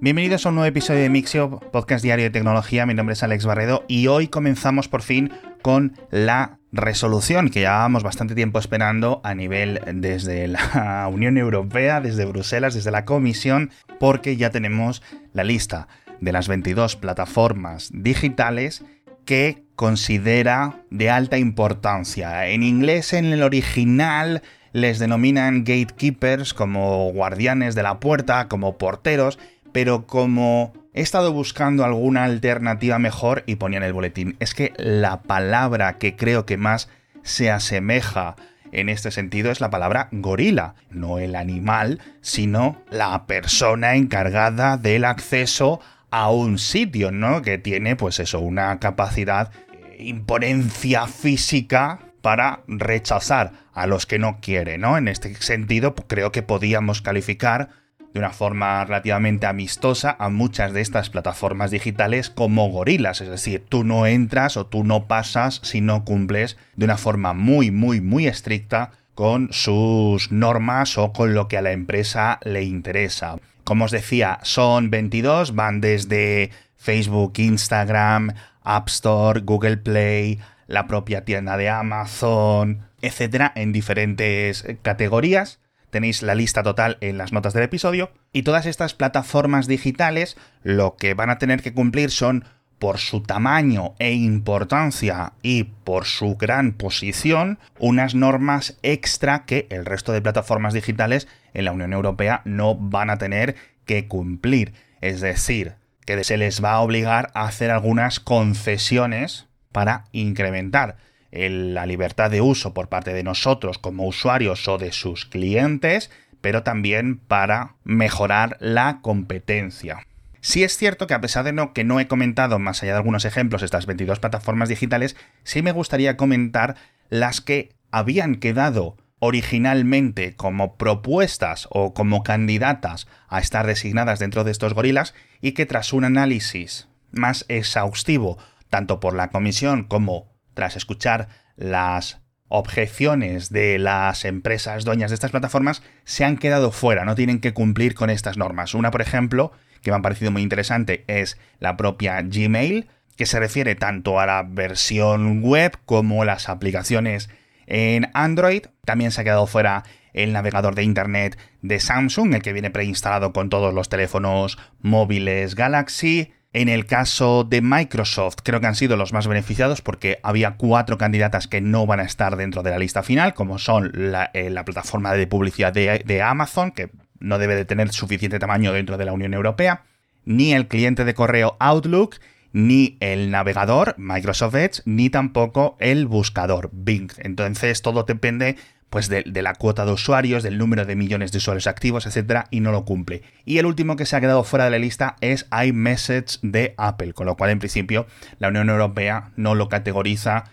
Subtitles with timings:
[0.00, 2.84] Bienvenidos a un nuevo episodio de Mixio, podcast diario de tecnología.
[2.84, 5.32] Mi nombre es Alex Barredo y hoy comenzamos por fin
[5.62, 12.26] con la resolución que llevábamos bastante tiempo esperando a nivel desde la Unión Europea, desde
[12.26, 15.02] Bruselas, desde la Comisión, porque ya tenemos
[15.32, 15.88] la lista
[16.20, 18.84] de las 22 plataformas digitales
[19.24, 22.46] que considera de alta importancia.
[22.48, 24.42] En inglés, en el original,
[24.72, 29.38] les denominan gatekeepers como guardianes de la puerta, como porteros,
[29.74, 34.72] pero como he estado buscando alguna alternativa mejor y ponía en el boletín, es que
[34.76, 36.88] la palabra que creo que más
[37.24, 38.36] se asemeja
[38.70, 45.04] en este sentido es la palabra gorila, no el animal, sino la persona encargada del
[45.04, 45.80] acceso
[46.12, 47.42] a un sitio, ¿no?
[47.42, 54.38] Que tiene, pues eso, una capacidad, eh, imponencia física para rechazar a los que no
[54.40, 54.96] quiere, ¿no?
[54.98, 57.70] En este sentido, pues, creo que podíamos calificar
[58.14, 63.64] de una forma relativamente amistosa a muchas de estas plataformas digitales como gorilas, es decir,
[63.68, 68.00] tú no entras o tú no pasas si no cumples de una forma muy, muy,
[68.00, 73.36] muy estricta con sus normas o con lo que a la empresa le interesa.
[73.64, 81.24] Como os decía, son 22, van desde Facebook, Instagram, App Store, Google Play, la propia
[81.24, 85.60] tienda de Amazon, etcétera, en diferentes categorías.
[85.94, 88.10] Tenéis la lista total en las notas del episodio.
[88.32, 92.44] Y todas estas plataformas digitales lo que van a tener que cumplir son,
[92.80, 99.86] por su tamaño e importancia y por su gran posición, unas normas extra que el
[99.86, 103.54] resto de plataformas digitales en la Unión Europea no van a tener
[103.86, 104.72] que cumplir.
[105.00, 105.74] Es decir,
[106.06, 110.96] que se les va a obligar a hacer algunas concesiones para incrementar
[111.34, 116.62] la libertad de uso por parte de nosotros como usuarios o de sus clientes, pero
[116.62, 120.06] también para mejorar la competencia.
[120.40, 122.98] Sí es cierto que a pesar de no, que no he comentado más allá de
[122.98, 126.76] algunos ejemplos estas 22 plataformas digitales, sí me gustaría comentar
[127.08, 134.50] las que habían quedado originalmente como propuestas o como candidatas a estar designadas dentro de
[134.50, 138.36] estos gorilas y que tras un análisis más exhaustivo
[138.68, 145.30] tanto por la comisión como tras escuchar las objeciones de las empresas dueñas de estas
[145.30, 148.74] plataformas, se han quedado fuera, no tienen que cumplir con estas normas.
[148.74, 153.38] Una, por ejemplo, que me ha parecido muy interesante, es la propia Gmail, que se
[153.38, 157.30] refiere tanto a la versión web como las aplicaciones
[157.66, 158.66] en Android.
[158.84, 163.32] También se ha quedado fuera el navegador de Internet de Samsung, el que viene preinstalado
[163.32, 166.32] con todos los teléfonos móviles Galaxy.
[166.54, 170.98] En el caso de Microsoft, creo que han sido los más beneficiados porque había cuatro
[170.98, 174.54] candidatas que no van a estar dentro de la lista final, como son la, eh,
[174.64, 179.12] plataforma de publicidad de, Amazon, que no debe de tener suficiente tamaño dentro de la
[179.12, 179.82] Unión Europea,
[180.24, 182.20] ni el cliente de correo Outlook,
[182.52, 187.10] ni el navegador Microsoft Edge, ni tampoco el buscador Bing.
[187.18, 188.54] Entonces todo depende
[188.90, 192.60] pues de, la cuota de usuarios, del número de millones de usuarios activos, etcétera, y
[192.60, 193.22] no lo cumple.
[193.44, 197.12] Y el último que se ha quedado fuera de la lista es iMessage de Apple,
[197.12, 198.06] con lo cual en principio
[198.38, 200.44] la Unión Europea no lo categoriza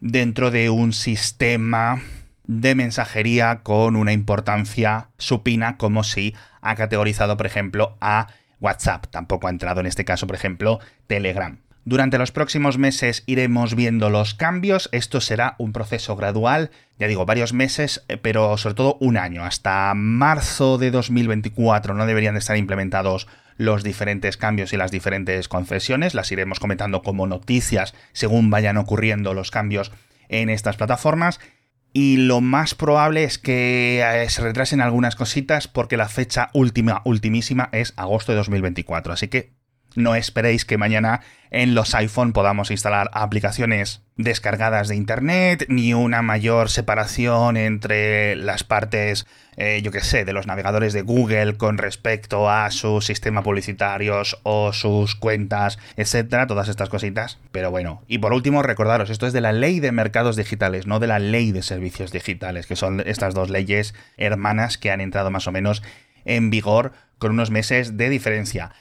[0.00, 2.00] dentro de un sistema
[2.44, 8.28] de mensajería con una importancia supina como si ha categorizado, por ejemplo, a
[8.60, 9.06] WhatsApp.
[9.10, 11.58] Tampoco ha entrado en este caso, por ejemplo, Telegram.
[11.84, 17.24] Durante los próximos meses iremos viendo los cambios, esto será un proceso gradual, ya digo,
[17.24, 22.40] varios meses, eh, pero sobre todo un año, hasta marzo de 2024 no deberían de
[22.40, 28.50] estar implementados los diferentes cambios y las diferentes concesiones, las iremos comentando como noticias según
[28.50, 29.90] vayan ocurriendo los cambios
[30.28, 31.40] en estas plataformas.
[31.92, 37.00] Y lo más probable es que eh, se retrasen algunas cositas porque la fecha última,
[37.04, 39.12] ultimísima es agosto de 2024.
[39.12, 39.57] Así que
[39.94, 46.22] no esperéis que mañana en los iPhone podamos instalar aplicaciones descargadas de Internet, ni una
[46.22, 51.78] mayor separación entre las partes, eh, yo qué sé, de los navegadores de Google con
[51.78, 57.38] respecto a sus sistemas publicitarios o sus cuentas, etcétera, todas estas cositas.
[57.52, 60.98] Pero bueno, y por último, recordaros, esto es de la ley de mercados digitales, no
[60.98, 65.30] de la ley de servicios digitales, que son estas dos leyes hermanas que han entrado
[65.30, 65.82] más o menos
[66.24, 68.72] en vigor con unos meses de diferencia.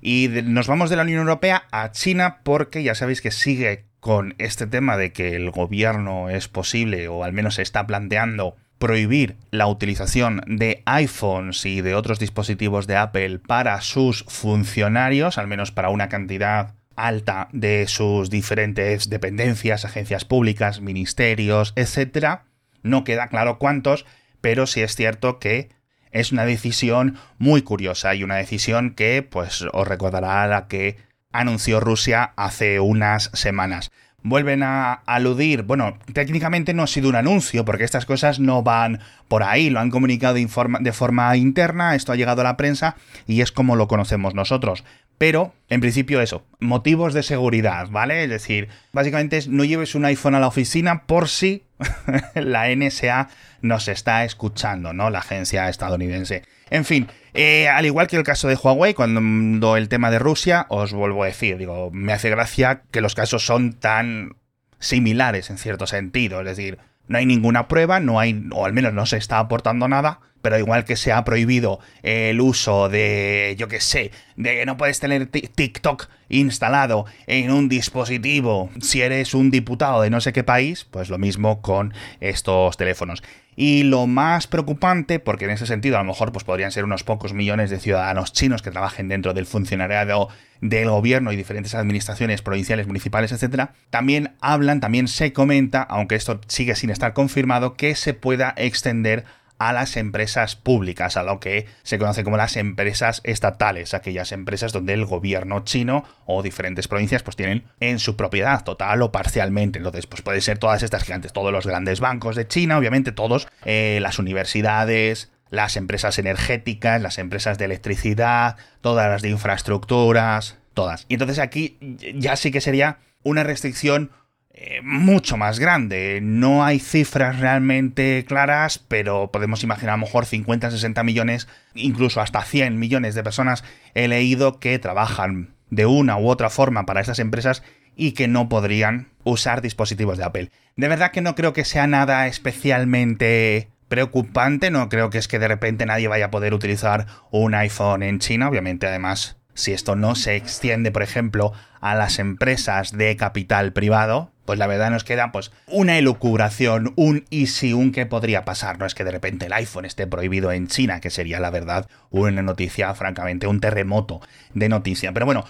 [0.00, 4.34] Y nos vamos de la Unión Europea a China porque ya sabéis que sigue con
[4.38, 9.36] este tema de que el gobierno es posible o al menos se está planteando prohibir
[9.50, 15.72] la utilización de iPhones y de otros dispositivos de Apple para sus funcionarios, al menos
[15.72, 22.40] para una cantidad alta de sus diferentes dependencias, agencias públicas, ministerios, etc.
[22.82, 24.06] No queda claro cuántos,
[24.40, 25.70] pero sí es cierto que
[26.12, 30.96] es una decisión muy curiosa y una decisión que pues os recordará la que
[31.32, 33.90] anunció Rusia hace unas semanas
[34.22, 39.00] vuelven a aludir, bueno, técnicamente no ha sido un anuncio, porque estas cosas no van
[39.28, 42.96] por ahí, lo han comunicado de forma interna, esto ha llegado a la prensa
[43.26, 44.84] y es como lo conocemos nosotros.
[45.18, 48.24] Pero, en principio, eso, motivos de seguridad, ¿vale?
[48.24, 51.64] Es decir, básicamente es no lleves un iPhone a la oficina por si
[52.34, 53.28] la NSA
[53.60, 55.10] nos está escuchando, ¿no?
[55.10, 56.42] La agencia estadounidense.
[56.70, 60.66] En fin, eh, al igual que el caso de Huawei, cuando el tema de Rusia,
[60.68, 64.36] os vuelvo a decir, digo, me hace gracia que los casos son tan
[64.78, 66.78] similares en cierto sentido, es decir,
[67.08, 70.58] no hay ninguna prueba, no hay, o al menos no se está aportando nada, pero
[70.58, 75.00] igual que se ha prohibido el uso de, yo qué sé, de que no puedes
[75.00, 80.86] tener TikTok instalado en un dispositivo si eres un diputado de no sé qué país,
[80.90, 83.22] pues lo mismo con estos teléfonos.
[83.60, 87.02] Y lo más preocupante, porque en ese sentido a lo mejor pues podrían ser unos
[87.02, 90.28] pocos millones de ciudadanos chinos que trabajen dentro del funcionariado
[90.60, 96.40] del gobierno y diferentes administraciones provinciales, municipales, etcétera, también hablan, también se comenta, aunque esto
[96.46, 99.24] sigue sin estar confirmado, que se pueda extender
[99.58, 104.72] a las empresas públicas, a lo que se conoce como las empresas estatales, aquellas empresas
[104.72, 109.78] donde el gobierno chino o diferentes provincias pues tienen en su propiedad total o parcialmente.
[109.78, 113.48] Entonces, pues puede ser todas estas gigantes, todos los grandes bancos de China, obviamente todos,
[113.64, 121.06] eh, las universidades, las empresas energéticas, las empresas de electricidad, todas las de infraestructuras, todas.
[121.08, 121.78] Y entonces aquí
[122.14, 124.10] ya sí que sería una restricción
[124.50, 126.20] eh, mucho más grande.
[126.22, 132.20] No hay cifras realmente claras, pero podemos imaginar a lo mejor 50, 60 millones, incluso
[132.20, 133.62] hasta 100 millones de personas
[133.94, 137.62] he leído que trabajan de una u otra forma para estas empresas
[137.94, 140.50] y que no podrían usar dispositivos de Apple.
[140.76, 145.38] De verdad que no creo que sea nada especialmente preocupante, no creo que es que
[145.38, 149.96] de repente nadie vaya a poder utilizar un iPhone en China, obviamente además si esto
[149.96, 155.02] no se extiende, por ejemplo, a las empresas de capital privado, pues la verdad nos
[155.02, 158.78] queda pues una elucubración, un y si, un qué podría pasar.
[158.78, 161.88] No es que de repente el iPhone esté prohibido en China, que sería la verdad
[162.10, 164.20] una noticia, francamente, un terremoto
[164.54, 165.12] de noticia.
[165.12, 165.44] Pero bueno,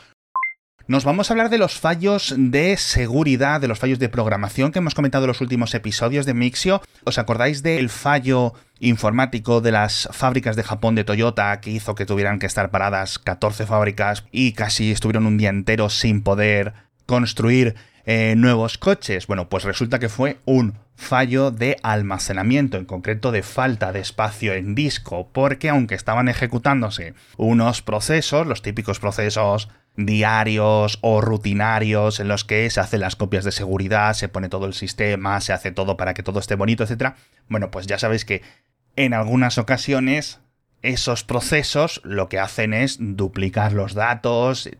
[0.88, 4.79] nos vamos a hablar de los fallos de seguridad, de los fallos de programación que
[4.79, 6.81] hemos comentado en los últimos episodios de Mixio.
[7.05, 12.06] ¿Os acordáis del fallo informático de las fábricas de Japón de Toyota que hizo que
[12.06, 16.73] tuvieran que estar paradas 14 fábricas y casi estuvieron un día entero sin poder
[17.05, 17.75] construir
[18.10, 19.26] eh, nuevos coches?
[19.26, 24.55] Bueno, pues resulta que fue un fallo de almacenamiento, en concreto de falta de espacio
[24.55, 32.28] en disco, porque aunque estaban ejecutándose unos procesos, los típicos procesos diarios o rutinarios en
[32.28, 35.70] los que se hacen las copias de seguridad, se pone todo el sistema, se hace
[35.70, 37.12] todo para que todo esté bonito, etc.
[37.50, 38.40] Bueno, pues ya sabéis que
[38.96, 40.40] en algunas ocasiones
[40.81, 44.70] esos procesos lo que hacen es duplicar los datos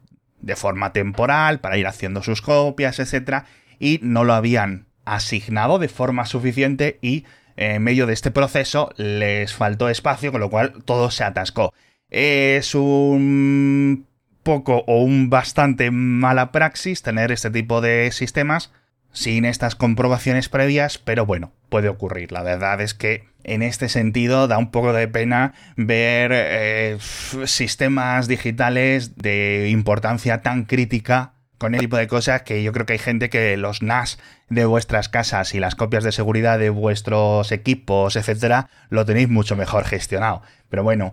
[0.40, 3.44] de forma temporal para ir haciendo sus copias, etc.
[3.79, 7.25] Y no lo habían asignado de forma suficiente y
[7.56, 11.73] en medio de este proceso les faltó espacio, con lo cual todo se atascó.
[12.08, 14.06] Es un
[14.43, 18.73] poco o un bastante mala praxis tener este tipo de sistemas
[19.12, 22.32] sin estas comprobaciones previas, pero bueno, puede ocurrir.
[22.32, 26.99] La verdad es que en este sentido da un poco de pena ver eh,
[27.44, 32.94] sistemas digitales de importancia tan crítica con este tipo de cosas que yo creo que
[32.94, 37.50] hay gente que los NAS de vuestras casas y las copias de seguridad de vuestros
[37.53, 40.43] equipos, etcétera, lo tenéis mucho mejor gestionado.
[40.69, 41.12] Pero bueno,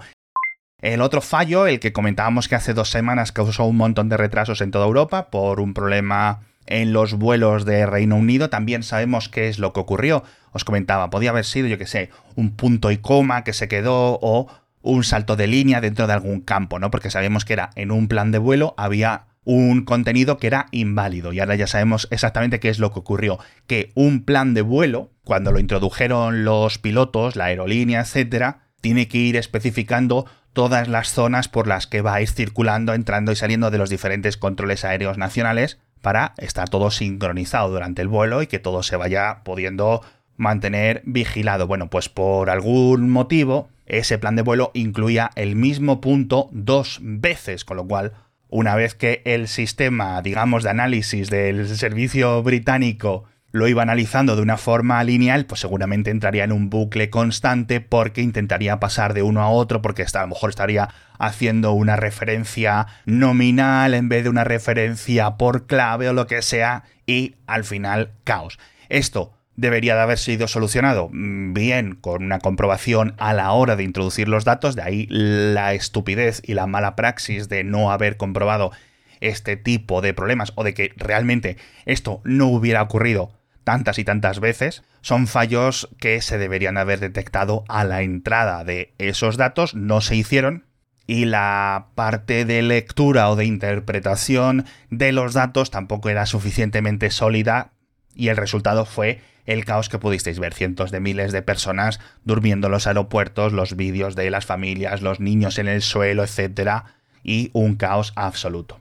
[0.82, 4.62] el otro fallo, el que comentábamos que hace dos semanas causó un montón de retrasos
[4.62, 9.50] en toda Europa por un problema en los vuelos de Reino Unido, también sabemos qué
[9.50, 10.24] es lo que ocurrió.
[10.52, 14.20] Os comentaba, podía haber sido, yo que sé, un punto y coma que se quedó
[14.22, 14.48] o
[14.82, 16.92] un salto de línea dentro de algún campo, ¿no?
[16.92, 21.34] Porque sabemos que era en un plan de vuelo, había un contenido que era inválido.
[21.34, 23.40] Y ahora ya sabemos exactamente qué es lo que ocurrió.
[23.68, 29.20] Que un plan de vuelo, cuando lo introdujeron los pilotos, la aerolínea, etcétera, tiene que
[29.20, 33.72] ir especificando todas las zonas por las que va a ir circulando, entrando y saliendo
[33.72, 38.60] de los diferentes controles aéreos nacionales para estar todo sincronizado durante el vuelo y que
[38.60, 40.04] todo se vaya pudiendo
[40.38, 41.66] mantener vigilado.
[41.66, 47.66] Bueno, pues por algún motivo ese plan de vuelo incluía el mismo punto dos veces,
[47.66, 48.14] con lo cual
[48.50, 53.24] una vez que el sistema, digamos, de análisis del servicio británico
[53.56, 58.22] lo iba analizando de una forma lineal, pues seguramente entraría en un bucle constante porque
[58.22, 63.94] intentaría pasar de uno a otro, porque a lo mejor estaría haciendo una referencia nominal
[63.94, 68.60] en vez de una referencia por clave o lo que sea, y al final caos.
[68.90, 73.84] Esto debería de haber sido solucionado mm, bien con una comprobación a la hora de
[73.84, 78.74] introducir los datos, de ahí la estupidez y la mala praxis de no haber comprobado
[79.22, 83.32] este tipo de problemas o de que realmente esto no hubiera ocurrido
[83.66, 88.94] tantas y tantas veces, son fallos que se deberían haber detectado a la entrada de
[88.98, 90.64] esos datos, no se hicieron,
[91.08, 97.74] y la parte de lectura o de interpretación de los datos tampoco era suficientemente sólida
[98.16, 102.68] y el resultado fue el caos que pudisteis ver, cientos de miles de personas durmiendo
[102.68, 106.84] en los aeropuertos, los vídeos de las familias, los niños en el suelo, etc.
[107.24, 108.80] y un caos absoluto.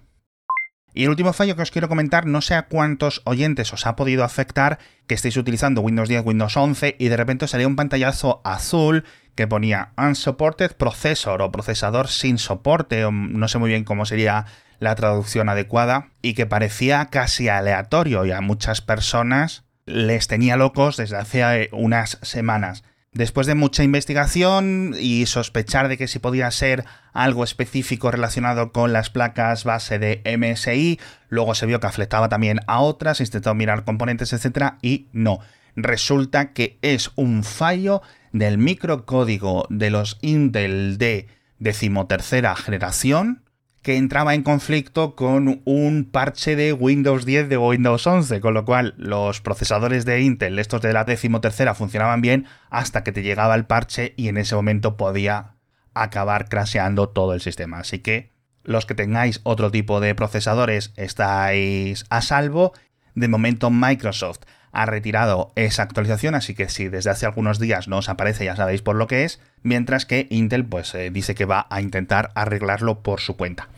[0.95, 3.97] Y el último fallo que os quiero comentar, no sé a cuántos oyentes os ha
[3.97, 8.41] podido afectar que estéis utilizando Windows 10, Windows 11 y de repente salía un pantallazo
[8.45, 14.07] azul que ponía Unsupported Processor o procesador sin soporte, o no sé muy bien cómo
[14.07, 14.47] sería
[14.79, 20.97] la traducción adecuada, y que parecía casi aleatorio y a muchas personas les tenía locos
[20.97, 22.85] desde hace unas semanas.
[23.15, 28.93] Después de mucha investigación y sospechar de que si podía ser algo específico relacionado con
[28.93, 33.85] las placas base de MSI, luego se vio que afectaba también a otras, intentó mirar
[33.85, 34.75] componentes, etc.
[34.83, 35.39] y no.
[35.77, 38.03] Resulta que es un fallo
[38.33, 41.29] del microcódigo de los Intel de
[41.61, 43.44] decimotercera generación
[43.85, 48.65] que entraba en conflicto con un parche de Windows 10 de Windows 11, con lo
[48.65, 53.55] cual los procesadores de Intel, estos de la decimotercera, funcionaban bien hasta que te llegaba
[53.55, 55.57] el parche y en ese momento podía
[55.93, 57.81] acabar crasheando todo el sistema.
[57.81, 58.31] Así que
[58.63, 62.73] los que tengáis otro tipo de procesadores estáis a salvo.
[63.15, 64.41] De momento Microsoft
[64.75, 68.57] ha retirado esa actualización, así que si desde hace algunos días no os aparece ya
[68.57, 72.31] sabéis por lo que es, mientras que Intel pues eh, dice que va a intentar
[72.35, 73.69] arreglarlo por su cuenta.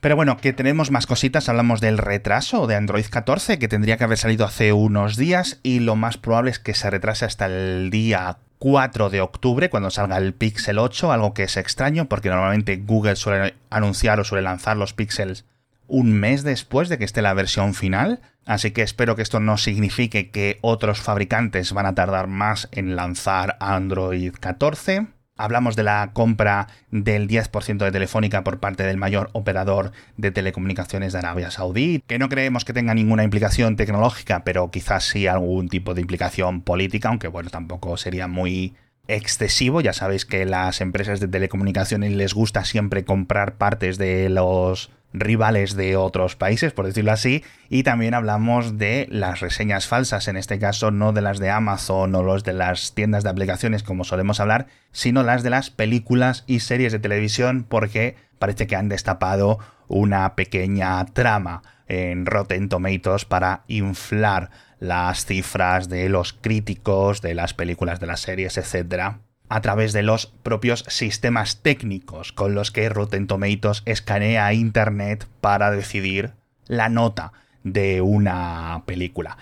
[0.00, 4.04] Pero bueno, que tenemos más cositas, hablamos del retraso de Android 14 que tendría que
[4.04, 7.90] haber salido hace unos días y lo más probable es que se retrase hasta el
[7.90, 12.76] día 4 de octubre cuando salga el Pixel 8, algo que es extraño porque normalmente
[12.78, 15.44] Google suele anunciar o suele lanzar los Pixels
[15.90, 19.56] un mes después de que esté la versión final, así que espero que esto no
[19.56, 25.06] signifique que otros fabricantes van a tardar más en lanzar Android 14.
[25.36, 31.14] Hablamos de la compra del 10% de Telefónica por parte del mayor operador de telecomunicaciones
[31.14, 35.70] de Arabia Saudí, que no creemos que tenga ninguna implicación tecnológica, pero quizás sí algún
[35.70, 38.74] tipo de implicación política, aunque bueno, tampoco sería muy
[39.08, 39.80] excesivo.
[39.80, 45.74] Ya sabéis que las empresas de telecomunicaciones les gusta siempre comprar partes de los rivales
[45.74, 50.58] de otros países, por decirlo así, y también hablamos de las reseñas falsas, en este
[50.58, 54.40] caso no de las de Amazon o los de las tiendas de aplicaciones como solemos
[54.40, 59.58] hablar, sino las de las películas y series de televisión porque parece que han destapado
[59.88, 67.52] una pequeña trama en Rotten Tomatoes para inflar las cifras de los críticos de las
[67.52, 69.18] películas, de las series, etcétera
[69.50, 75.70] a través de los propios sistemas técnicos con los que Rotten Tomatoes escanea Internet para
[75.72, 76.32] decidir
[76.66, 77.32] la nota
[77.64, 79.36] de una película.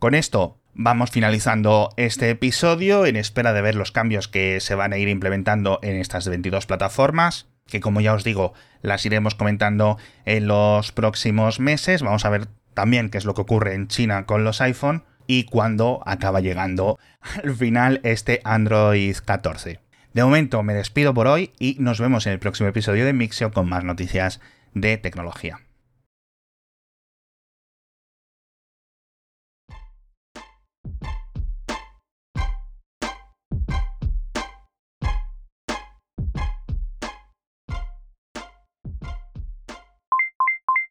[0.00, 4.92] Con esto vamos finalizando este episodio en espera de ver los cambios que se van
[4.92, 9.98] a ir implementando en estas 22 plataformas, que como ya os digo, las iremos comentando
[10.24, 12.02] en los próximos meses.
[12.02, 15.44] Vamos a ver también qué es lo que ocurre en China con los iPhone y
[15.44, 19.80] cuando acaba llegando al final este Android 14.
[20.12, 23.52] De momento me despido por hoy y nos vemos en el próximo episodio de Mixio
[23.52, 24.40] con más noticias
[24.74, 25.60] de tecnología.